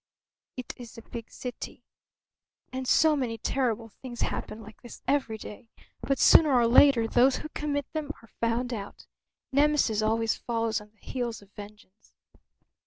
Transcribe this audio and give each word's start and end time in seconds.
"It 0.57 0.73
is 0.77 0.97
a 0.97 1.03
big 1.03 1.29
city." 1.29 1.83
"And 2.73 2.87
so 2.87 3.15
many 3.15 3.37
terrible 3.37 3.89
things 3.89 4.21
happen 4.21 4.59
like 4.59 4.81
this 4.81 5.03
every 5.07 5.37
day. 5.37 5.69
But 6.01 6.17
sooner 6.17 6.51
or 6.51 6.65
later 6.65 7.07
those 7.07 7.35
who 7.35 7.49
commit 7.49 7.85
them 7.93 8.09
are 8.23 8.29
found 8.39 8.73
out. 8.73 9.05
Nemesis 9.51 10.01
always 10.01 10.35
follows 10.35 10.81
on 10.81 10.89
the 10.93 11.05
heels 11.07 11.43
of 11.43 11.51
vengeance." 11.55 12.13